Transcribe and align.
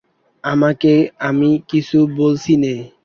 আপনাকে 0.43 0.93
আমি 1.19 1.49
কিছু 1.69 1.97
বলছি 2.17 2.53
নে। 2.57 2.75